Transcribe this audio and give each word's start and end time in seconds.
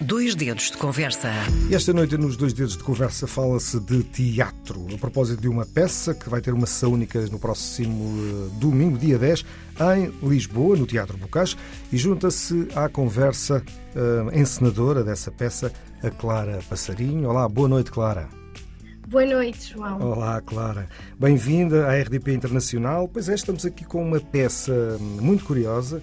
Dois 0.00 0.34
dedos 0.34 0.72
de 0.72 0.76
conversa. 0.76 1.30
E 1.70 1.74
esta 1.74 1.92
noite, 1.92 2.18
nos 2.18 2.36
Dois 2.36 2.52
Dedos 2.52 2.76
de 2.76 2.82
Conversa, 2.82 3.28
fala-se 3.28 3.78
de 3.78 4.02
teatro. 4.02 4.84
A 4.92 4.98
propósito 4.98 5.40
de 5.40 5.48
uma 5.48 5.64
peça 5.64 6.12
que 6.12 6.28
vai 6.28 6.40
ter 6.40 6.52
uma 6.52 6.66
sessão 6.66 6.92
única 6.92 7.20
no 7.26 7.38
próximo 7.38 8.04
uh, 8.04 8.50
domingo, 8.58 8.98
dia 8.98 9.16
10, 9.16 9.44
em 9.94 10.28
Lisboa, 10.28 10.76
no 10.76 10.84
Teatro 10.84 11.16
Bocage, 11.16 11.56
e 11.92 11.96
junta-se 11.96 12.66
à 12.74 12.88
conversa 12.88 13.62
uh, 13.94 14.36
encenadora 14.36 15.04
dessa 15.04 15.30
peça, 15.30 15.72
a 16.02 16.10
Clara 16.10 16.58
Passarinho. 16.68 17.28
Olá, 17.28 17.48
boa 17.48 17.68
noite, 17.68 17.92
Clara. 17.92 18.28
Boa 19.06 19.24
noite, 19.24 19.74
João. 19.74 20.00
Olá, 20.00 20.40
Clara. 20.40 20.88
Bem-vinda 21.16 21.86
à 21.86 21.94
RDP 21.94 22.32
Internacional. 22.34 23.06
Pois 23.06 23.28
é, 23.28 23.34
estamos 23.34 23.64
aqui 23.64 23.84
com 23.84 24.02
uma 24.02 24.18
peça 24.18 24.98
muito 25.20 25.44
curiosa 25.44 26.02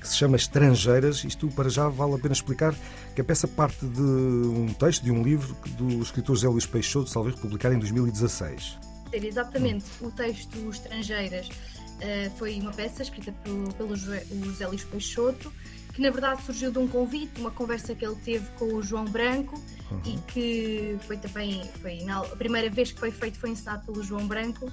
que 0.00 0.08
se 0.08 0.16
chama 0.16 0.36
Estrangeiras. 0.36 1.24
Isto, 1.24 1.48
para 1.48 1.68
já, 1.68 1.88
vale 1.88 2.14
a 2.14 2.18
pena 2.18 2.32
explicar 2.32 2.74
que 3.14 3.20
a 3.20 3.24
peça 3.24 3.48
parte 3.48 3.84
de 3.86 4.00
um 4.00 4.72
texto, 4.72 5.02
de 5.02 5.10
um 5.10 5.22
livro 5.22 5.56
do 5.76 6.02
escritor 6.02 6.36
José 6.36 6.48
Luís 6.48 6.66
Peixoto, 6.66 7.10
salvo 7.10 7.36
publicado 7.38 7.74
em 7.74 7.78
2016. 7.78 8.78
Exatamente. 9.12 9.86
O 10.00 10.10
texto 10.10 10.56
Estrangeiras 10.70 11.48
uh, 11.48 12.30
foi 12.36 12.60
uma 12.60 12.72
peça 12.72 13.02
escrita 13.02 13.32
pelo, 13.42 13.72
pelo 13.74 13.96
José 13.96 14.66
Luís 14.66 14.84
Peixoto, 14.84 15.52
que 15.94 16.02
na 16.02 16.10
verdade 16.10 16.42
surgiu 16.44 16.70
de 16.70 16.78
um 16.78 16.86
convite, 16.86 17.40
uma 17.40 17.50
conversa 17.50 17.94
que 17.94 18.04
ele 18.04 18.14
teve 18.16 18.46
com 18.58 18.74
o 18.74 18.82
João 18.82 19.04
Branco 19.04 19.60
uhum. 19.90 20.00
e 20.04 20.16
que 20.30 20.96
foi 21.06 21.16
também 21.16 21.68
foi 21.80 22.04
na, 22.04 22.20
a 22.20 22.36
primeira 22.36 22.70
vez 22.70 22.92
que 22.92 23.00
foi 23.00 23.10
feito 23.10 23.38
foi 23.38 23.50
ensinado 23.50 23.84
pelo 23.84 24.02
João 24.02 24.26
Branco 24.26 24.70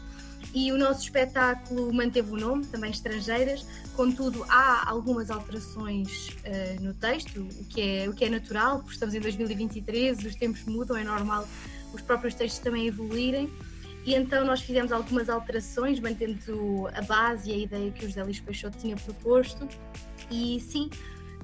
e 0.55 0.71
o 0.71 0.77
nosso 0.77 1.01
espetáculo 1.01 1.93
manteve 1.93 2.31
o 2.31 2.37
nome, 2.37 2.65
também 2.67 2.89
Estrangeiras, 2.89 3.65
contudo 3.93 4.45
há 4.47 4.89
algumas 4.89 5.29
alterações 5.29 6.29
uh, 6.29 6.81
no 6.81 6.93
texto, 6.93 7.41
o 7.41 7.65
que, 7.65 7.81
é, 7.81 8.09
o 8.09 8.13
que 8.13 8.23
é 8.23 8.29
natural, 8.29 8.77
porque 8.77 8.93
estamos 8.93 9.13
em 9.13 9.19
2023, 9.19 10.23
os 10.23 10.35
tempos 10.35 10.63
mudam, 10.63 10.95
é 10.95 11.03
normal 11.03 11.45
os 11.93 12.01
próprios 12.01 12.33
textos 12.33 12.59
também 12.63 12.87
evoluírem. 12.87 13.51
E 14.05 14.13
então 14.13 14.45
nós 14.45 14.61
fizemos 14.61 14.93
algumas 14.93 15.29
alterações, 15.29 15.99
mantendo 15.99 16.87
a 16.93 17.01
base 17.01 17.49
e 17.49 17.53
a 17.53 17.57
ideia 17.57 17.91
que 17.91 18.05
o 18.05 18.07
José 18.07 18.23
Luís 18.23 18.39
Peixoto 18.39 18.77
tinha 18.77 18.95
proposto. 18.95 19.67
E 20.31 20.59
sim, 20.61 20.89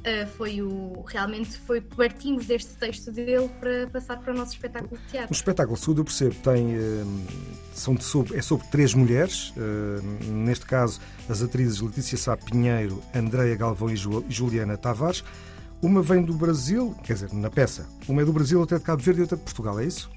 Uh, 0.01 0.27
foi 0.35 0.63
o 0.63 1.03
realmente 1.07 1.55
foi 1.59 1.79
partimos 1.79 2.47
deste 2.47 2.73
texto 2.73 3.11
dele 3.11 3.47
para 3.59 3.85
passar 3.87 4.17
para 4.17 4.33
o 4.33 4.35
nosso 4.35 4.53
espetáculo 4.53 4.99
de 4.99 5.11
teatro. 5.11 5.29
O 5.29 5.33
espetáculo, 5.33 5.77
segundo 5.77 5.99
eu 5.99 6.05
percebo, 6.05 6.33
tem 6.43 6.75
uh, 6.75 7.27
são 7.71 7.95
sobre, 8.01 8.35
é 8.35 8.41
sobre 8.41 8.65
três 8.67 8.95
mulheres, 8.95 9.51
uh, 9.51 10.31
neste 10.33 10.65
caso 10.65 10.99
as 11.29 11.43
atrizes 11.43 11.81
Letícia 11.81 12.17
Sá 12.17 12.35
Pinheiro, 12.35 12.99
Andreia 13.13 13.55
Galvão 13.55 13.91
e 13.91 13.95
Juliana 13.95 14.75
Tavares. 14.75 15.23
Uma 15.83 16.01
vem 16.01 16.23
do 16.23 16.33
Brasil, 16.33 16.95
quer 17.03 17.13
dizer, 17.13 17.33
na 17.33 17.49
peça, 17.49 17.87
uma 18.07 18.21
é 18.21 18.25
do 18.25 18.33
Brasil, 18.33 18.59
outra 18.59 18.77
é 18.77 18.79
de 18.79 18.85
Cabo 18.85 19.03
Verde 19.03 19.19
e 19.19 19.21
outra 19.21 19.37
de 19.37 19.43
Portugal, 19.43 19.79
é 19.79 19.85
isso? 19.85 20.09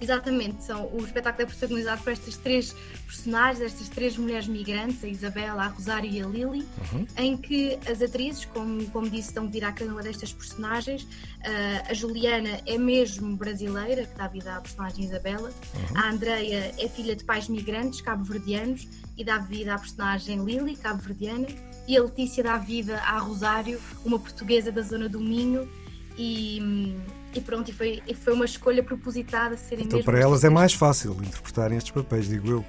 Exatamente, 0.00 0.62
são, 0.62 0.88
o 0.92 0.98
espetáculo 0.98 1.42
é 1.42 1.46
protagonizado 1.46 2.02
por 2.02 2.12
estas 2.12 2.36
três 2.36 2.74
personagens, 3.06 3.60
estas 3.60 3.88
três 3.88 4.16
mulheres 4.16 4.46
migrantes, 4.46 5.02
a 5.02 5.08
Isabela, 5.08 5.64
a 5.64 5.68
Rosário 5.68 6.08
e 6.10 6.22
a 6.22 6.26
Lili, 6.26 6.66
uhum. 6.92 7.06
em 7.16 7.36
que 7.36 7.78
as 7.90 8.00
atrizes, 8.00 8.44
como, 8.44 8.84
como 8.90 9.10
disse, 9.10 9.28
estão 9.28 9.44
a 9.44 9.48
vir 9.48 9.64
a 9.64 9.72
cada 9.72 9.90
uma 9.90 10.02
destas 10.02 10.32
personagens. 10.32 11.02
Uh, 11.02 11.90
a 11.90 11.94
Juliana 11.94 12.60
é 12.64 12.78
mesmo 12.78 13.36
brasileira, 13.36 14.06
que 14.06 14.16
dá 14.16 14.28
vida 14.28 14.56
à 14.56 14.60
personagem 14.60 15.04
Isabela. 15.04 15.50
Uhum. 15.50 15.96
A 15.96 16.10
Andreia 16.10 16.74
é 16.78 16.88
filha 16.88 17.16
de 17.16 17.24
pais 17.24 17.48
migrantes 17.48 18.00
cabo-verdianos 18.00 18.86
e 19.16 19.24
dá 19.24 19.38
vida 19.38 19.74
à 19.74 19.78
personagem 19.78 20.44
Lili, 20.44 20.76
cabo-verdiana. 20.76 21.46
E 21.88 21.96
a 21.96 22.02
Letícia 22.02 22.44
dá 22.44 22.56
vida 22.56 22.98
à 22.98 23.18
Rosário, 23.18 23.80
uma 24.04 24.18
portuguesa 24.18 24.70
da 24.70 24.82
zona 24.82 25.08
do 25.08 25.18
Minho. 25.18 25.68
E, 26.16 26.60
hum, 26.60 27.00
e 27.34 27.40
pronto, 27.40 27.70
e 27.70 27.74
foi, 27.74 28.02
e 28.06 28.14
foi 28.14 28.32
uma 28.32 28.44
escolha 28.44 28.82
propositada 28.82 29.56
serem 29.56 29.84
então, 29.84 30.02
Para 30.02 30.18
elas 30.18 30.44
é 30.44 30.50
mais 30.50 30.72
fácil 30.72 31.12
interpretarem 31.20 31.76
estes 31.76 31.92
papéis, 31.92 32.28
digo 32.28 32.48
eu. 32.48 32.64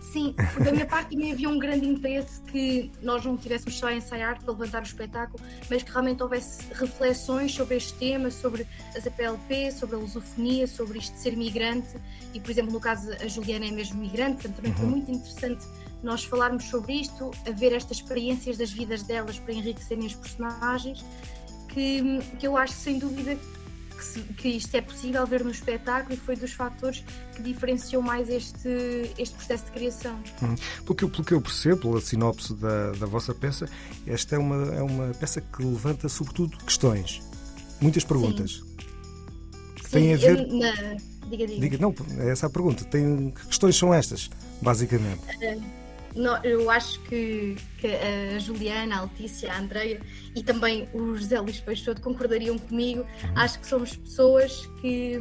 Sim, 0.00 0.34
da 0.64 0.72
minha 0.72 0.86
parte 0.86 1.10
também 1.10 1.30
havia 1.30 1.48
um 1.48 1.58
grande 1.58 1.86
interesse 1.86 2.40
que 2.42 2.90
nós 3.02 3.22
não 3.24 3.36
tivéssemos 3.36 3.78
só 3.78 3.88
a 3.88 3.94
ensaiar 3.94 4.40
para 4.40 4.50
levantar 4.50 4.80
o 4.80 4.86
espetáculo, 4.86 5.44
mas 5.68 5.82
que 5.82 5.90
realmente 5.90 6.22
houvesse 6.22 6.62
reflexões 6.72 7.52
sobre 7.52 7.76
este 7.76 7.92
tema, 7.98 8.30
sobre 8.30 8.66
as 8.96 9.06
APLP, 9.06 9.70
sobre 9.72 9.96
a 9.96 9.98
lusofonia, 9.98 10.66
sobre 10.66 10.98
isto 10.98 11.12
de 11.12 11.20
ser 11.20 11.36
migrante. 11.36 11.96
E, 12.32 12.40
por 12.40 12.50
exemplo, 12.50 12.72
no 12.72 12.80
caso, 12.80 13.12
a 13.12 13.28
Juliana 13.28 13.66
é 13.66 13.70
mesmo 13.70 14.00
migrante, 14.00 14.42
portanto 14.42 14.56
também 14.56 14.72
uhum. 14.72 14.78
foi 14.78 14.86
muito 14.86 15.10
interessante 15.10 15.66
nós 16.02 16.24
falarmos 16.24 16.64
sobre 16.64 16.94
isto, 16.94 17.30
a 17.46 17.50
ver 17.50 17.74
estas 17.74 17.98
experiências 17.98 18.56
das 18.56 18.70
vidas 18.70 19.02
delas 19.02 19.38
para 19.38 19.52
enriquecerem 19.52 20.06
os 20.06 20.14
personagens, 20.14 21.04
que, 21.68 22.20
que 22.38 22.46
eu 22.46 22.56
acho 22.56 22.72
sem 22.72 22.98
dúvida 22.98 23.36
que, 24.14 24.34
que, 24.34 24.48
isto 24.48 24.74
é 24.74 24.80
possível 24.80 25.26
ver 25.26 25.44
no 25.44 25.50
espetáculo 25.50 26.14
e 26.14 26.16
foi 26.16 26.36
dos 26.36 26.52
fatores 26.52 27.04
que 27.34 27.42
diferenciou 27.42 28.02
mais 28.02 28.28
este, 28.28 29.10
este 29.18 29.34
processo 29.36 29.64
de 29.66 29.70
criação. 29.72 30.18
Hum. 30.42 30.54
Pelo, 30.84 30.94
que, 30.94 31.06
pelo 31.08 31.24
que 31.24 31.34
eu 31.34 31.40
percebo, 31.40 31.80
pela 31.80 32.00
sinopse 32.00 32.54
da, 32.54 32.92
da 32.92 33.06
vossa 33.06 33.34
peça, 33.34 33.68
esta 34.06 34.36
é 34.36 34.38
uma, 34.38 34.74
é 34.74 34.82
uma 34.82 35.14
peça 35.14 35.40
que 35.40 35.62
levanta 35.62 36.08
sobretudo 36.08 36.56
questões, 36.58 37.22
muitas 37.80 38.04
perguntas. 38.04 38.52
Sim. 38.52 39.90
Têm 39.90 40.14
a 40.14 40.16
ver. 40.16 40.38
Eu, 40.38 40.58
na... 40.58 40.72
Diga, 41.28 41.46
diga. 41.46 41.60
diga. 41.60 41.78
Não, 41.78 41.94
é 42.18 42.30
essa 42.30 42.46
a 42.46 42.50
pergunta. 42.50 42.84
Tem... 42.84 43.30
Que 43.30 43.46
questões 43.46 43.76
são 43.76 43.92
estas, 43.92 44.30
basicamente? 44.62 45.22
Uh 45.42 45.85
eu 46.42 46.70
acho 46.70 47.00
que, 47.02 47.56
que, 47.78 47.86
a 47.86 48.38
Juliana, 48.38 48.98
a 48.98 49.02
Letícia, 49.02 49.52
a 49.52 49.58
Andreia 49.58 50.00
e 50.34 50.42
também 50.42 50.88
o 50.94 51.14
José 51.14 51.38
Luís 51.40 51.60
Peixoto 51.60 52.00
concordariam 52.00 52.58
comigo. 52.58 53.06
Acho 53.34 53.58
que 53.60 53.66
somos 53.66 53.94
pessoas 53.96 54.66
que, 54.80 55.18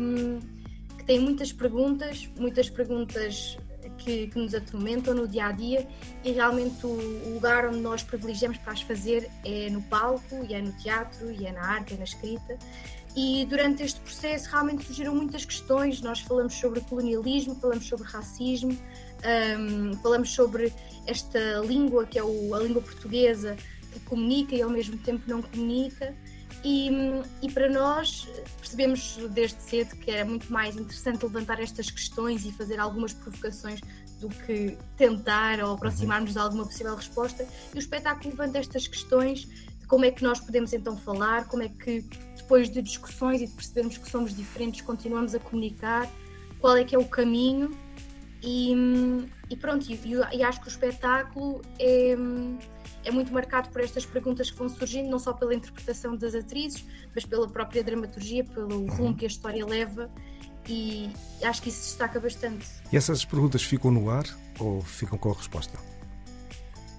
que 0.98 1.04
têm 1.06 1.20
muitas 1.20 1.52
perguntas, 1.52 2.30
muitas 2.38 2.70
perguntas 2.70 3.58
que, 3.98 4.28
que, 4.28 4.40
nos 4.40 4.54
atormentam 4.54 5.14
no 5.14 5.28
dia 5.28 5.48
a 5.48 5.52
dia 5.52 5.88
e 6.24 6.32
realmente 6.32 6.86
o, 6.86 6.90
o, 6.90 7.34
lugar 7.34 7.68
onde 7.68 7.80
nós 7.80 8.04
privilegiamos 8.04 8.58
para 8.60 8.74
as 8.74 8.82
fazer 8.82 9.30
é 9.44 9.70
no 9.70 9.82
palco, 9.84 10.46
e 10.50 10.54
é 10.54 10.62
no 10.62 10.72
teatro, 10.74 11.32
e 11.32 11.46
é 11.46 11.52
na 11.52 11.62
arte, 11.62 11.94
é 11.94 11.98
na 11.98 12.04
escrita. 12.04 12.58
E 13.16 13.46
durante 13.46 13.82
este 13.84 14.00
processo 14.02 14.50
realmente 14.50 14.86
surgiram 14.86 15.16
muitas 15.16 15.46
questões. 15.46 16.02
Nós 16.02 16.20
falamos 16.20 16.54
sobre 16.54 16.82
colonialismo, 16.82 17.56
falamos 17.56 17.88
sobre 17.88 18.06
racismo, 18.06 18.78
um, 19.59 19.94
falamos 20.02 20.34
sobre 20.34 20.72
esta 21.08 21.59
língua 21.66 22.06
que 22.06 22.19
é 22.19 22.24
o, 22.24 22.53
a 22.53 22.59
língua 22.59 22.81
portuguesa 22.81 23.56
que 23.91 24.00
comunica 24.02 24.56
e 24.56 24.62
ao 24.62 24.69
mesmo 24.69 24.97
tempo 24.97 25.24
não 25.28 25.41
comunica. 25.41 26.16
E, 26.63 26.90
e, 27.44 27.52
para 27.52 27.69
nós 27.69 28.28
percebemos 28.58 29.18
desde 29.31 29.62
cedo 29.62 29.96
que 29.97 30.09
era 30.09 30.25
muito 30.25 30.52
mais 30.52 30.75
interessante 30.75 31.24
levantar 31.24 31.59
estas 31.59 31.91
questões 31.91 32.44
e 32.44 32.52
fazer 32.52 32.80
algumas 32.80 33.14
provocações 33.14 33.80
do 34.19 34.30
que 34.30 34.75
tentar 34.97 35.59
ou 35.59 35.74
aproximarmos 35.74 36.34
de 36.34 36.40
alguma 36.40 36.66
possível 36.66 36.96
resposta. 36.96 37.47
E 37.72 37.78
o 37.78 37.80
espetáculo 37.80 38.31
levanta 38.31 38.58
estas 38.58 38.88
questões 38.88 39.41
de 39.41 39.88
como 39.88 40.06
é 40.06 40.12
que 40.12 40.24
nós 40.24 40.40
podemos 40.40 40.74
então 40.74 40.97
falar, 40.97 41.47
como 41.47 41.62
é 41.62 41.69
que 41.69 42.03
depois 42.35 42.69
de 42.69 42.81
discussões 42.81 43.41
e 43.41 43.47
de 43.47 43.53
percebermos 43.53 43.97
que 43.97 44.09
somos 44.09 44.35
diferentes 44.35 44.81
continuamos 44.81 45.35
a 45.35 45.40
comunicar, 45.40 46.12
qual 46.59 46.78
é 46.78 46.84
que 46.84 46.96
é 46.96 46.97
o 46.97 47.06
caminho 47.06 47.78
e, 48.41 48.74
e 49.50 49.56
pronto, 49.56 49.86
e, 49.90 50.00
e, 50.34 50.44
acho 50.44 50.60
que 50.62 50.68
o 50.68 50.70
espetáculo 50.70 51.62
é, 51.80 52.16
é 53.04 53.12
muito 53.12 53.32
marcado 53.32 53.70
por 53.70 53.82
estas 53.82 54.06
perguntas 54.06 54.50
que 54.50 54.58
vão 54.58 54.68
surgindo, 54.68 55.10
não 55.10 55.20
só 55.20 55.34
pela 55.34 55.54
interpretação 55.54 56.16
das 56.16 56.34
atrizes, 56.34 56.86
mas 57.14 57.26
pela 57.26 57.48
própria 57.48 57.84
dramaturgia, 57.84 58.44
pelo 58.44 58.86
rumo 58.88 59.16
que 59.16 59.26
a 59.26 59.28
história 59.28 59.66
leva, 59.66 60.10
e 60.68 61.12
acho 61.44 61.62
que 61.62 61.70
isso 61.70 61.82
destaca 61.82 62.20
bastante. 62.20 62.66
E 62.92 62.98
essas 62.98 63.24
perguntas 63.24 63.62
ficam 63.62 63.92
no 63.92 64.10
ar 64.10 64.26
ou 64.60 64.82
ficam 64.82 65.18
com 65.18 65.32
a 65.32 65.36
resposta? 65.36 65.78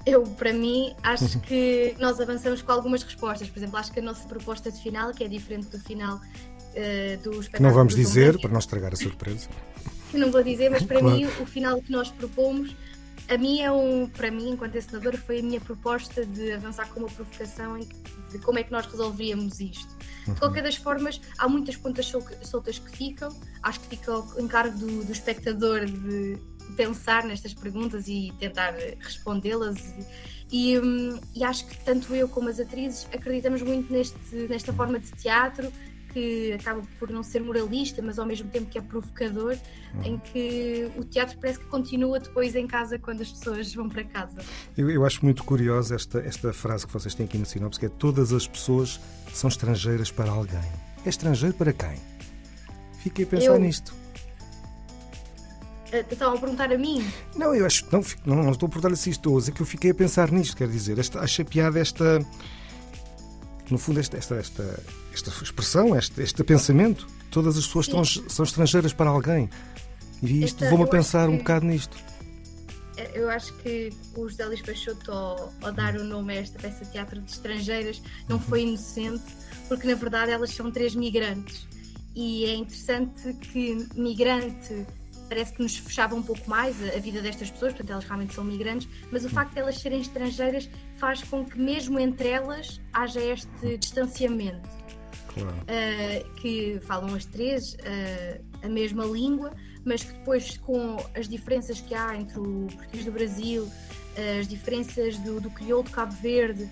Eu, 0.05 0.23
para 0.23 0.53
mim, 0.53 0.95
acho 1.03 1.41
que 1.41 1.97
nós 1.99 2.21
avançamos 2.21 2.63
com 2.63 2.71
algumas 2.71 3.03
respostas. 3.03 3.51
Por 3.51 3.59
exemplo, 3.59 3.77
acho 3.77 3.93
que 3.93 3.99
a 3.99 4.03
nossa 4.03 4.27
proposta 4.29 4.71
de 4.71 4.81
final, 4.81 5.13
que 5.13 5.25
é 5.25 5.29
diferente 5.29 5.67
do 5.67 5.81
final 5.81 6.19
uh, 6.19 7.23
do 7.25 7.41
espetáculo. 7.41 7.69
Não 7.69 7.75
vamos 7.75 7.97
dizer, 7.97 8.41
para 8.41 8.51
não 8.51 8.61
estragar 8.61 8.93
a 8.93 8.97
surpresa 8.97 9.49
que 10.11 10.17
não 10.17 10.31
vou 10.31 10.43
dizer, 10.43 10.71
mas 10.71 10.83
para 10.83 11.01
claro. 11.01 11.17
mim 11.17 11.25
o 11.25 11.47
final 11.47 11.81
que 11.81 11.91
nós 11.91 12.11
propomos, 12.11 12.75
a 13.29 13.37
mim 13.37 13.61
é 13.61 13.71
um, 13.71 14.09
para 14.09 14.31
mim, 14.31 14.51
enquanto 14.51 14.77
encenadora, 14.77 15.19
foi 15.19 15.41
a 15.41 15.43
minha 15.43 15.61
proposta 15.61 16.25
de 16.25 16.53
avançar 16.53 16.89
com 16.91 17.01
uma 17.01 17.09
provocação 17.09 17.79
de 17.79 18.39
como 18.39 18.59
é 18.59 18.63
que 18.63 18.71
nós 18.71 18.87
resolveríamos 18.87 19.61
isto. 19.61 19.97
De 20.25 20.31
uhum. 20.31 20.37
qualquer 20.37 20.63
das 20.63 20.77
formas, 20.77 21.21
há 21.39 21.49
muitas 21.49 21.77
pontas 21.77 22.13
soltas 22.43 22.79
que 22.79 22.97
ficam, 22.97 23.35
acho 23.63 23.81
que 23.81 23.97
fica 23.97 24.13
ao 24.13 24.41
encargo 24.41 24.79
do, 24.79 25.05
do 25.05 25.13
espectador 25.13 25.87
de 25.87 26.39
pensar 26.77 27.25
nestas 27.25 27.55
perguntas 27.55 28.07
e 28.07 28.33
tentar 28.39 28.75
respondê-las. 29.01 29.77
E, 30.51 30.79
hum, 30.79 31.19
e, 31.35 31.43
acho 31.43 31.67
que 31.67 31.77
tanto 31.85 32.15
eu 32.15 32.29
como 32.29 32.49
as 32.49 32.61
atrizes 32.61 33.09
acreditamos 33.13 33.63
muito 33.63 33.93
neste, 33.93 34.37
nesta 34.49 34.73
forma 34.73 35.01
de 35.01 35.11
teatro 35.13 35.73
que 36.17 36.55
acaba 36.55 36.81
por 36.99 37.11
não 37.11 37.23
ser 37.23 37.43
moralista, 37.43 38.01
mas 38.01 38.19
ao 38.19 38.25
mesmo 38.25 38.49
tempo 38.49 38.71
que 38.71 38.79
é 38.79 38.81
provocador, 38.81 39.55
uhum. 39.95 40.03
em 40.03 40.19
que 40.19 40.91
o 40.97 41.05
teatro 41.05 41.37
parece 41.39 41.59
que 41.59 41.67
continua 41.67 42.19
depois 42.19 42.57
em 42.57 42.67
casa 42.67 42.99
quando 42.99 43.21
as 43.21 43.31
pessoas 43.31 43.75
vão 43.75 43.87
para 43.87 44.03
casa. 44.03 44.39
Eu, 44.79 44.89
eu 44.89 45.05
acho 45.05 45.23
muito 45.23 45.45
curiosa 45.45 45.95
esta, 45.95 46.21
esta 46.21 46.55
frase 46.55 46.87
que 46.87 46.93
vocês 46.95 47.15
têm 47.15 47.27
aqui 47.27 47.37
no 47.37 47.45
sinopse, 47.45 47.79
que 47.79 47.85
é 47.85 47.91
todas 47.91 48.33
as 48.33 48.49
pessoas 48.49 48.99
são 49.31 49.49
estrangeiras 49.49 50.11
para 50.11 50.31
alguém. 50.31 50.59
É 51.05 51.09
estrangeiro 51.11 51.55
para 51.55 51.75
quem? 51.75 51.99
Fiquei 53.03 53.27
a 53.27 53.29
pensar 53.29 53.47
Eu- 53.49 53.59
nisto. 53.59 53.93
Eh, 55.93 56.03
Estavam 56.11 56.39
a 56.39 56.41
perguntar 56.41 56.73
a 56.73 56.79
mim. 56.79 57.07
Não, 57.37 57.55
eu 57.55 57.67
acho 57.67 57.85
não, 57.93 58.03
não, 58.25 58.43
não 58.43 58.53
estou 58.53 58.69
a 58.69 58.71
perguntar 58.71 58.97
se 58.97 59.11
isto 59.11 59.21
estou 59.21 59.37
a 59.37 59.41
dizer 59.41 59.53
que 59.53 59.61
eu 59.61 59.67
fiquei 59.67 59.91
a 59.91 59.95
pensar 59.95 60.33
nisto, 60.33 60.57
quer 60.57 60.67
dizer, 60.67 60.99
esta, 60.99 61.21
acho 61.21 61.43
a 61.43 61.45
piada 61.45 61.79
esta. 61.79 62.27
No 63.71 63.79
fundo, 63.79 63.99
esta, 64.01 64.17
esta, 64.17 64.37
esta, 64.37 64.83
esta 65.13 65.31
expressão, 65.43 65.97
este, 65.97 66.23
este 66.23 66.45
pensamento, 66.45 67.07
todas 67.31 67.57
as 67.59 67.67
pessoas 67.67 67.87
estão, 67.87 68.05
são 68.29 68.45
estrangeiras 68.45 68.93
para 68.93 69.11
alguém. 69.11 69.51
E 70.23 70.45
isto 70.45 70.45
Esta- 70.45 70.65
levou-me 70.67 70.85
a 70.85 70.89
pensar 70.89 71.29
um 71.29 71.33
que- 71.33 71.39
bocado 71.39 71.67
nisto. 71.67 71.97
Eh, 72.97 73.11
Eu 73.15 73.29
acho 73.29 73.53
que 73.55 73.93
o 74.17 74.29
José 74.29 74.47
Luís 74.47 74.63
Peixoto, 74.63 75.11
ao, 75.13 75.53
ao 75.63 75.73
dar 75.73 75.97
o 75.97 76.05
nome 76.05 76.33
a 76.39 76.41
esta 76.41 76.59
peça 76.59 76.85
de 76.85 76.93
teatro 76.93 77.21
de 77.21 77.31
estrangeiras, 77.31 78.01
não 78.29 78.39
foi 78.39 78.63
inocente, 78.63 79.25
porque 79.69 79.87
na 79.87 79.95
verdade 79.95 80.31
elas 80.33 80.51
são 80.51 80.71
três 80.71 80.95
migrantes. 80.95 81.67
E 82.15 82.45
é 82.47 82.55
interessante 82.55 83.35
que 83.35 83.87
migrante 83.95 84.87
parece 85.27 85.53
que 85.53 85.63
nos 85.63 85.77
fechava 85.77 86.15
um 86.15 86.23
pouco 86.23 86.49
mais 86.49 86.77
a, 86.83 86.99
vida 86.99 87.21
destas 87.21 87.51
pessoas, 87.51 87.73
portanto 87.73 87.91
elas 87.91 88.05
realmente 88.05 88.35
são 88.35 88.45
migrantes, 88.45 88.89
mas 89.11 89.25
o 89.25 89.29
facto 89.29 89.53
de 89.53 89.61
elas 89.61 89.79
serem 89.79 90.01
estrangeiras 90.01 90.69
faz 90.97 91.23
com 91.23 91.45
que 91.45 91.59
mesmo 91.59 91.99
entre 91.99 92.29
elas 92.29 92.81
haja 92.93 93.21
este 93.21 93.79
distanciamento. 93.79 94.69
Claro. 95.37 95.55
uh, 95.55 96.35
que 96.37 96.81
falam 96.85 97.15
as 97.15 97.27
três 97.27 97.75
uh, 97.75 98.45
a 98.63 98.69
mesma 98.69 99.05
língua, 99.05 99.53
mas 99.85 100.03
que 100.03 100.13
depois, 100.15 100.57
com 100.57 100.97
as 101.15 101.29
diferenças 101.29 101.79
que 101.79 101.95
há 101.95 102.17
entre 102.17 102.39
o 102.39 102.67
português 102.75 103.05
do 103.05 103.13
Brasil, 103.13 103.65
uh, 103.65 104.41
as 104.41 104.49
diferenças 104.49 105.19
do, 105.19 105.39
do 105.39 105.51
crioulo 105.51 105.85
de 105.85 105.91
Cabo 105.91 106.15
Verde, 106.15 106.67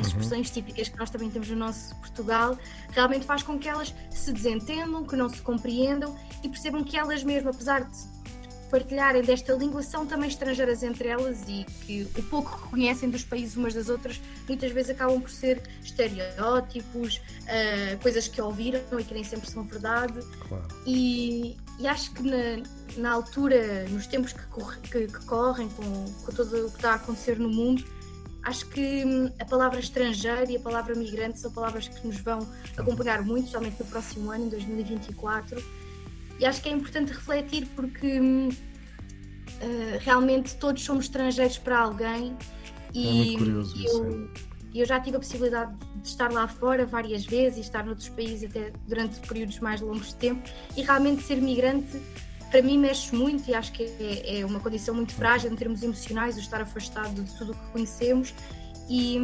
as 0.00 0.08
expressões 0.08 0.50
típicas 0.50 0.88
que 0.88 0.98
nós 0.98 1.10
também 1.10 1.30
temos 1.30 1.48
no 1.48 1.56
nosso 1.56 1.94
Portugal, 1.96 2.58
realmente 2.90 3.26
faz 3.26 3.42
com 3.42 3.58
que 3.58 3.68
elas 3.68 3.94
se 4.10 4.32
desentendam, 4.32 5.04
que 5.04 5.14
não 5.14 5.28
se 5.28 5.40
compreendam 5.42 6.16
e 6.42 6.48
percebam 6.48 6.82
que 6.82 6.96
elas 6.96 7.22
mesmas, 7.22 7.54
apesar 7.54 7.84
de 7.84 8.20
partilharem 8.70 9.22
desta 9.22 9.52
língua, 9.52 9.82
são 9.82 10.06
também 10.06 10.28
estrangeiras 10.28 10.82
entre 10.82 11.08
elas 11.08 11.42
e 11.48 11.64
que 11.84 12.08
o 12.16 12.22
pouco 12.24 12.56
que 12.56 12.68
conhecem 12.68 13.10
dos 13.10 13.24
países 13.24 13.56
umas 13.56 13.74
das 13.74 13.88
outras 13.88 14.20
muitas 14.46 14.70
vezes 14.70 14.92
acabam 14.92 15.20
por 15.20 15.30
ser 15.30 15.60
estereótipos, 15.82 17.16
uh, 17.16 17.98
coisas 18.00 18.28
que 18.28 18.40
ouviram 18.40 18.80
e 18.98 19.04
que 19.04 19.12
nem 19.12 19.24
sempre 19.24 19.50
são 19.50 19.64
verdade. 19.64 20.20
Claro. 20.48 20.68
E, 20.86 21.56
e 21.80 21.86
acho 21.86 22.12
que 22.12 22.22
na, 22.22 22.62
na 22.96 23.10
altura, 23.10 23.88
nos 23.88 24.06
tempos 24.06 24.32
que, 24.32 24.46
corre, 24.46 24.80
que, 24.82 25.06
que 25.08 25.24
correm, 25.26 25.68
com, 25.70 26.04
com 26.24 26.32
tudo 26.32 26.66
o 26.66 26.70
que 26.70 26.76
está 26.76 26.92
a 26.92 26.94
acontecer 26.94 27.38
no 27.40 27.48
mundo, 27.48 27.84
acho 28.42 28.66
que 28.66 29.04
hum, 29.04 29.30
a 29.38 29.44
palavra 29.44 29.80
estrangeiro 29.80 30.50
e 30.50 30.56
a 30.56 30.60
palavra 30.60 30.94
migrante 30.94 31.40
são 31.40 31.50
palavras 31.50 31.88
que 31.88 32.06
nos 32.06 32.18
vão 32.20 32.38
acompanhar 32.76 33.22
muito, 33.22 33.46
especialmente 33.46 33.76
no 33.80 33.86
próximo 33.86 34.30
ano, 34.30 34.46
em 34.46 34.48
2024. 34.48 35.62
E 36.38 36.46
acho 36.46 36.62
que 36.62 36.68
é 36.68 36.72
importante 36.72 37.12
refletir 37.12 37.66
porque 37.76 38.18
uh, 38.18 38.50
realmente 40.00 40.56
todos 40.56 40.82
somos 40.82 41.04
estrangeiros 41.04 41.58
para 41.58 41.80
alguém. 41.80 42.36
E 42.94 43.06
É 43.06 43.12
muito 43.12 43.38
curioso 43.38 43.76
isso, 43.78 44.04
eu, 44.04 44.30
eu 44.74 44.86
já 44.86 44.98
tive 45.00 45.16
a 45.16 45.20
possibilidade 45.20 45.76
de 45.96 46.08
estar 46.08 46.32
lá 46.32 46.48
fora 46.48 46.86
várias 46.86 47.26
vezes 47.26 47.58
e 47.58 47.60
estar 47.60 47.84
noutros 47.84 48.08
países 48.08 48.48
até 48.48 48.72
durante 48.88 49.20
períodos 49.26 49.58
mais 49.60 49.80
longos 49.80 50.08
de 50.08 50.14
tempo 50.16 50.48
e 50.76 50.82
realmente 50.82 51.22
ser 51.22 51.36
migrante 51.36 52.00
para 52.50 52.62
mim 52.62 52.78
mexe 52.78 53.14
muito 53.14 53.48
e 53.48 53.54
acho 53.54 53.72
que 53.72 53.84
é, 53.84 54.40
é 54.40 54.46
uma 54.46 54.60
condição 54.60 54.94
muito 54.94 55.14
frágil 55.14 55.50
em 55.50 55.56
termos 55.56 55.82
emocionais 55.82 56.36
o 56.36 56.40
estar 56.40 56.60
afastado 56.60 57.22
de 57.22 57.32
tudo 57.36 57.52
o 57.52 57.54
que 57.54 57.66
conhecemos 57.72 58.34
e, 58.88 59.20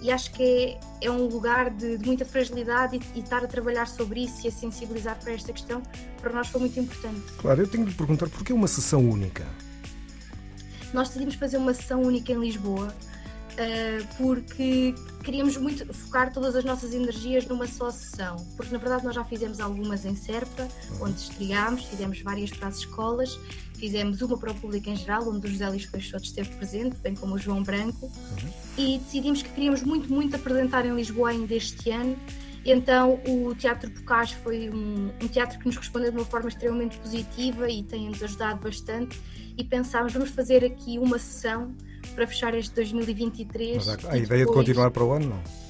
e 0.00 0.12
acho 0.12 0.30
que 0.32 0.42
é, 0.42 0.80
é 1.00 1.10
um 1.10 1.26
lugar 1.26 1.70
de, 1.70 1.98
de 1.98 2.06
muita 2.06 2.24
fragilidade 2.24 2.96
e, 2.96 3.18
e, 3.18 3.20
estar 3.20 3.42
a 3.42 3.48
trabalhar 3.48 3.88
sobre 3.88 4.22
isso 4.22 4.46
e 4.46 4.48
a 4.48 4.52
sensibilizar 4.52 5.18
para 5.18 5.32
esta 5.32 5.52
questão 5.52 5.82
para 6.20 6.32
nós 6.32 6.46
foi 6.46 6.60
muito 6.60 6.78
importante. 6.78 7.20
Claro, 7.38 7.62
eu 7.62 7.66
tenho 7.66 7.84
de 7.84 7.90
lhe 7.90 7.96
perguntar 7.96 8.28
porquê 8.28 8.52
uma 8.52 8.68
sessão 8.68 9.00
única? 9.00 9.44
Nós 10.94 11.08
decidimos 11.08 11.34
fazer 11.34 11.56
uma 11.56 11.74
sessão 11.74 12.00
única 12.00 12.32
em 12.32 12.38
Lisboa 12.38 12.94
porque 14.16 14.94
queríamos 15.22 15.56
muito 15.56 15.92
focar 15.92 16.32
todas 16.32 16.56
as 16.56 16.64
nossas 16.64 16.94
energias 16.94 17.46
numa 17.46 17.66
só 17.66 17.90
sessão, 17.90 18.36
porque 18.56 18.72
na 18.72 18.78
verdade 18.78 19.04
nós 19.04 19.14
já 19.14 19.24
fizemos 19.24 19.60
algumas 19.60 20.04
em 20.04 20.16
Serpa, 20.16 20.68
onde 21.00 21.18
estreámos, 21.20 21.84
fizemos 21.84 22.20
várias 22.22 22.50
para 22.50 22.68
as 22.68 22.78
escolas, 22.78 23.38
fizemos 23.76 24.22
uma 24.22 24.38
para 24.38 24.52
o 24.52 24.54
público 24.54 24.88
em 24.88 24.96
geral, 24.96 25.28
onde 25.28 25.46
o 25.46 25.50
José 25.50 25.68
Luís 25.68 25.86
Peixoto 25.86 26.24
esteve 26.24 26.50
presente, 26.56 26.96
bem 26.98 27.14
como 27.14 27.34
o 27.34 27.38
João 27.38 27.62
Branco, 27.62 28.06
uhum. 28.06 28.50
e 28.78 28.98
decidimos 28.98 29.42
que 29.42 29.50
queríamos 29.50 29.82
muito, 29.82 30.12
muito 30.12 30.34
apresentar 30.36 30.86
em 30.86 30.94
Lisboa 30.94 31.30
ainda 31.30 31.54
este 31.54 31.90
ano. 31.90 32.16
Então 32.64 33.20
o 33.26 33.54
Teatro 33.56 33.90
Bocage 33.90 34.36
foi 34.36 34.70
um, 34.70 35.10
um, 35.20 35.28
teatro 35.28 35.58
que 35.58 35.66
nos 35.66 35.76
respondeu 35.76 36.12
de 36.12 36.18
uma 36.18 36.24
forma 36.24 36.48
extremamente 36.48 36.96
positiva 36.98 37.68
e 37.68 37.82
tem-nos 37.82 38.22
ajudado 38.22 38.60
bastante. 38.60 39.20
E 39.58 39.64
pensámos, 39.64 40.12
vamos 40.12 40.30
fazer 40.30 40.64
aqui 40.64 40.98
uma 40.98 41.18
sessão 41.18 41.74
para 42.12 42.26
fechar 42.26 42.54
este 42.54 42.74
2023. 42.74 43.76
Mas 43.76 43.88
há 43.88 44.12
a 44.12 44.18
ideia 44.18 44.46
de 44.46 44.52
continuar 44.52 44.90
para 44.90 45.04
o 45.04 45.12
ano, 45.12 45.28
não? 45.30 45.62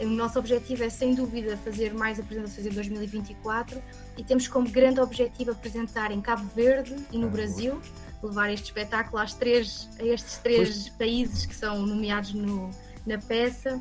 O 0.00 0.10
nosso 0.10 0.38
objetivo 0.38 0.84
é, 0.84 0.90
sem 0.90 1.14
dúvida, 1.14 1.56
fazer 1.58 1.94
mais 1.94 2.20
apresentações 2.20 2.66
em 2.66 2.70
2024 2.70 3.82
e 4.18 4.22
temos 4.22 4.46
como 4.46 4.68
grande 4.68 5.00
objetivo 5.00 5.52
apresentar 5.52 6.10
em 6.10 6.20
Cabo 6.20 6.46
Verde 6.54 6.94
e 7.10 7.18
no 7.18 7.28
ah, 7.28 7.30
Brasil, 7.30 7.80
levar 8.22 8.52
este 8.52 8.64
espetáculo 8.64 9.18
às 9.22 9.32
três, 9.32 9.88
a 9.98 10.04
estes 10.04 10.36
três 10.38 10.68
pois. 10.68 10.88
países 10.90 11.46
que 11.46 11.54
são 11.54 11.86
nomeados 11.86 12.34
no, 12.34 12.70
na 13.06 13.18
peça. 13.18 13.80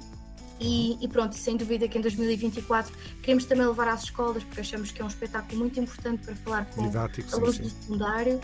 E, 0.58 0.98
e, 1.04 1.08
pronto, 1.10 1.36
sem 1.36 1.58
dúvida 1.58 1.86
que 1.86 1.98
em 1.98 2.02
2024 2.02 2.94
queremos 3.22 3.44
também 3.44 3.68
levar 3.68 3.90
às 3.90 4.04
escolas, 4.04 4.42
porque 4.42 4.62
achamos 4.62 4.90
que 4.90 5.02
é 5.02 5.04
um 5.04 5.10
espetáculo 5.10 5.60
muito 5.60 5.78
importante 5.78 6.24
para 6.24 6.36
falar 6.36 6.66
com 6.68 6.84
Didático, 6.84 7.36
alunos 7.36 7.58
sim, 7.58 7.64
do 7.64 7.70
secundário. 7.70 8.40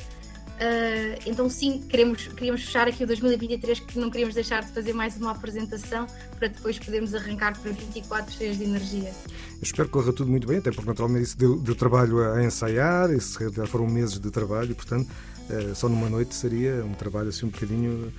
Uh, 0.61 1.17
então 1.25 1.49
sim, 1.49 1.81
queremos, 1.89 2.27
queríamos 2.27 2.63
fechar 2.63 2.87
aqui 2.87 3.03
o 3.03 3.07
2023 3.07 3.79
que 3.79 3.97
não 3.97 4.11
queríamos 4.11 4.35
deixar 4.35 4.61
de 4.61 4.71
fazer 4.71 4.93
mais 4.93 5.17
uma 5.17 5.31
apresentação 5.31 6.05
para 6.37 6.49
depois 6.49 6.77
podermos 6.77 7.15
arrancar 7.15 7.57
para 7.59 7.71
24 7.71 8.31
cheios 8.31 8.59
de 8.59 8.65
energia. 8.65 9.09
Eu 9.09 9.63
espero 9.63 9.87
que 9.87 9.93
corra 9.93 10.13
tudo 10.13 10.29
muito 10.29 10.47
bem, 10.47 10.59
até 10.59 10.69
porque 10.69 10.87
naturalmente 10.87 11.23
isso 11.23 11.35
deu, 11.35 11.57
deu 11.57 11.73
trabalho 11.73 12.21
a 12.31 12.43
ensaiar, 12.43 13.11
isso 13.11 13.39
já 13.51 13.65
foram 13.65 13.87
meses 13.87 14.19
de 14.19 14.29
trabalho, 14.29 14.75
portanto 14.75 15.09
uh, 15.49 15.73
só 15.73 15.89
numa 15.89 16.07
noite 16.07 16.35
seria 16.35 16.85
um 16.85 16.93
trabalho 16.93 17.29
assim 17.29 17.47
um 17.47 17.49
bocadinho 17.49 18.13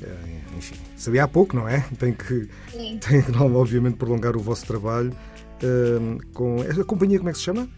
uh, 0.00 0.56
enfim, 0.56 0.76
sabia 0.96 1.24
há 1.24 1.28
pouco, 1.28 1.54
não 1.54 1.68
é? 1.68 1.80
Tem 1.98 2.14
que, 2.14 2.48
Sim. 2.72 2.98
tem 2.98 3.20
que 3.20 3.30
obviamente 3.36 3.96
prolongar 3.96 4.34
o 4.38 4.40
vosso 4.40 4.64
trabalho 4.64 5.14
com 6.32 6.60
a 6.60 6.84
companhia 6.84 7.18
como 7.18 7.28
é 7.28 7.32
que 7.32 7.38
se 7.38 7.44
chama? 7.44 7.68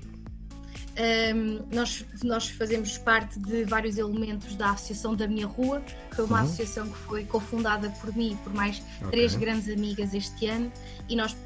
Um, 0.98 1.60
nós, 1.74 2.04
nós 2.24 2.48
fazemos 2.48 2.96
parte 2.96 3.38
de 3.38 3.64
vários 3.64 3.98
elementos 3.98 4.54
da 4.56 4.70
Associação 4.70 5.14
da 5.14 5.26
Minha 5.28 5.46
Rua, 5.46 5.82
que 6.08 6.16
foi 6.16 6.24
uma 6.24 6.38
Uhum. 6.38 6.44
associação 6.46 6.88
que 6.88 6.98
foi 7.00 7.24
cofundada 7.24 7.90
por 8.00 8.16
mim 8.16 8.32
e 8.32 8.36
por 8.36 8.54
mais 8.54 8.82
Ok. 9.02 9.10
três 9.10 9.34
grandes 9.34 9.68
amigas 9.68 10.14
este 10.14 10.46
ano, 10.46 10.72
e 11.08 11.14
nós 11.14 11.36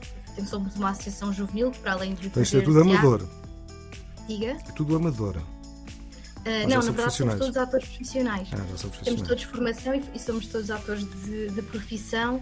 somos 0.47 0.76
uma 0.76 0.90
associação 0.90 1.33
juvenil, 1.33 1.73
que 1.73 1.80
para 1.80 1.92
além 1.95 2.14
de 2.14 2.28
Então 2.28 2.42
isto 2.42 2.57
é 2.59 2.61
tudo 2.61 2.80
amador. 2.80 3.28
Diga? 4.28 4.50
É 4.52 4.73
tudo 4.73 4.95
amador. 4.97 5.37
Uh, 5.37 5.42
não, 6.69 6.69
na 6.69 6.80
verdade 6.80 6.85
somos 6.87 6.95
profissionais. 6.95 7.38
todos 7.40 7.57
atores 7.57 7.88
profissionais. 7.88 8.49
Ah, 8.52 8.57
são 8.57 8.64
Temos 8.66 8.80
profissionais. 8.97 9.28
todos 9.28 9.42
formação 9.45 9.95
e, 9.95 10.04
e 10.14 10.19
somos 10.19 10.47
todos 10.47 10.71
atores 10.71 11.04
de, 11.25 11.49
de 11.50 11.62
profissão 11.62 12.40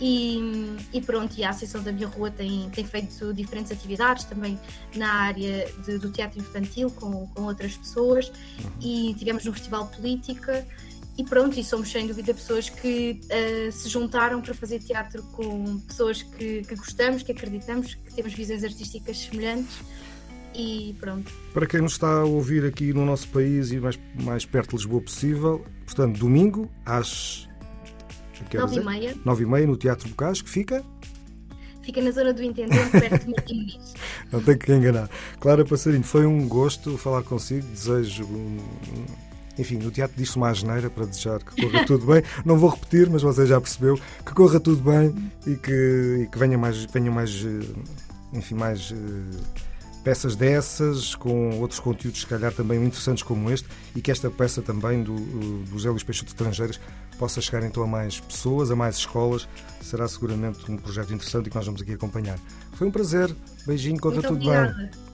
e, 0.00 0.76
e 0.92 1.00
pronto, 1.00 1.36
e 1.38 1.44
a 1.44 1.50
Associação 1.50 1.82
da 1.82 1.92
Minha 1.92 2.08
Rua 2.08 2.30
tem, 2.30 2.70
tem 2.70 2.84
feito 2.84 3.34
diferentes 3.34 3.70
atividades 3.70 4.24
também 4.24 4.58
na 4.96 5.12
área 5.12 5.70
de- 5.84 5.98
do 5.98 6.10
teatro 6.10 6.40
infantil 6.40 6.90
com, 6.90 7.26
com 7.28 7.42
outras 7.42 7.76
pessoas 7.76 8.28
Uhum. 8.30 8.70
e 8.80 9.14
tivemos 9.14 9.44
no 9.44 9.52
Festival 9.52 9.86
Política 9.88 10.66
e 11.18 11.24
pronto, 11.24 11.58
e 11.60 11.64
somos 11.64 11.90
sem 11.90 12.06
dúvida 12.06 12.32
pessoas 12.32 12.70
que 12.70 13.20
eh, 13.28 13.68
se 13.70 13.88
juntaram 13.90 14.40
para 14.40 14.54
fazer 14.54 14.78
teatro 14.78 15.22
com 15.32 15.78
pessoas 15.80 16.22
que, 16.22 16.62
que 16.62 16.74
gostamos, 16.76 17.22
que 17.22 17.32
acreditamos, 17.32 17.94
que 17.94 18.14
temos 18.14 18.32
visões 18.32 18.64
artísticas 18.64 19.18
semelhantes 19.18 19.76
e 20.54 20.96
pronto. 20.98 21.30
Para 21.52 21.66
quem 21.66 21.80
nos 21.82 21.92
está 21.92 22.20
a 22.20 22.24
ouvir 22.24 22.64
aqui 22.64 22.92
no 22.94 23.04
nosso 23.04 23.28
país 23.28 23.70
e 23.70 23.78
mais, 23.78 23.98
mais 24.14 24.46
perto 24.46 24.70
de 24.70 24.76
Lisboa 24.76 25.02
possível, 25.02 25.64
portanto, 25.84 26.18
domingo 26.18 26.70
às 26.86 27.46
a 28.42 28.48
que 28.48 28.58
horas 28.58 28.70
Nove 28.70 28.86
meia, 28.86 29.14
nove 29.24 29.44
e 29.44 29.46
meia 29.46 29.66
no 29.66 29.76
Teatro 29.76 30.08
Bocage, 30.08 30.44
que 30.44 30.50
fica, 30.50 30.84
fica 31.82 32.00
na 32.02 32.10
zona 32.10 32.32
do 32.32 32.42
Intendente, 32.42 32.90
perto 32.90 33.24
de 33.24 33.30
Martim 33.30 33.54
Muniz. 33.54 33.94
não 34.32 34.42
tem 34.42 34.56
que 34.56 34.72
enganar. 34.72 35.08
Clara 35.38 35.64
Passarinho, 35.64 36.04
foi 36.04 36.26
um 36.26 36.46
gosto 36.48 36.96
falar 36.96 37.22
consigo, 37.22 37.66
desejo 37.68 38.24
um, 38.24 38.58
enfim, 39.58 39.76
no 39.76 39.90
teatro 39.90 40.16
diz-se 40.16 40.36
uma 40.36 40.48
asneira 40.48 40.88
para 40.88 41.04
desejar 41.04 41.38
que 41.40 41.62
corra 41.62 41.84
tudo 41.84 42.06
bem. 42.06 42.22
Não 42.44 42.56
vou 42.56 42.70
repetir, 42.70 43.10
mas 43.10 43.22
você 43.22 43.46
já 43.46 43.60
percebeu 43.60 43.98
que 44.24 44.32
corra 44.32 44.58
tudo 44.58 44.82
bem 44.82 45.14
e 45.46 45.54
que, 45.56 46.22
e 46.22 46.26
que 46.28 46.38
venha 46.38 46.56
mais, 46.56 46.84
venha 46.84 47.10
mais, 47.10 47.44
eh, 47.44 47.66
enfim, 48.32 48.54
mais, 48.54 48.92
eh, 48.92 49.60
peças 50.02 50.34
dessas, 50.34 51.14
com 51.14 51.60
outros 51.60 51.80
conteúdos, 51.80 52.20
se 52.20 52.26
calhar 52.26 52.52
também 52.52 52.82
interessantes 52.84 53.22
como 53.22 53.50
este, 53.50 53.68
e 53.94 54.00
que 54.00 54.10
esta 54.10 54.30
peça 54.30 54.62
também 54.62 55.02
do, 55.02 55.14
do 55.14 55.66
José 55.72 55.90
Luís 55.90 56.02
Peixoto 56.02 56.26
de 56.26 56.32
Estrangeiras 56.32 56.80
possa 57.18 57.40
chegar 57.40 57.62
então 57.64 57.82
a 57.82 57.86
mais 57.86 58.18
pessoas, 58.18 58.70
a 58.70 58.76
mais 58.76 58.96
escolas. 58.96 59.46
Será 59.82 60.08
seguramente 60.08 60.70
um 60.70 60.76
projeto 60.76 61.12
interessante 61.12 61.46
e 61.46 61.50
que 61.50 61.56
nós 61.56 61.66
vamos 61.66 61.82
aqui 61.82 61.92
acompanhar. 61.92 62.38
Foi 62.72 62.88
um 62.88 62.90
prazer. 62.90 63.34
Beijinho, 63.66 64.00
conta 64.00 64.22
tudo 64.22 64.34
obrigada. 64.36 64.72
bem. 64.72 65.09